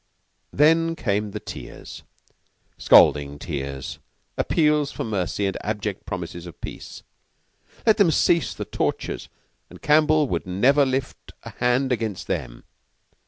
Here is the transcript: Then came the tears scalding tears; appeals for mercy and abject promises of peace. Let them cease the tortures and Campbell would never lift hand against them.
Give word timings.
Then 0.51 0.95
came 0.95 1.29
the 1.29 1.39
tears 1.39 2.01
scalding 2.75 3.37
tears; 3.37 3.99
appeals 4.35 4.91
for 4.91 5.03
mercy 5.03 5.45
and 5.45 5.55
abject 5.63 6.07
promises 6.07 6.47
of 6.47 6.59
peace. 6.59 7.03
Let 7.85 7.97
them 7.97 8.09
cease 8.09 8.55
the 8.55 8.65
tortures 8.65 9.29
and 9.69 9.79
Campbell 9.79 10.27
would 10.27 10.47
never 10.47 10.87
lift 10.87 11.33
hand 11.59 11.91
against 11.91 12.25
them. 12.25 12.63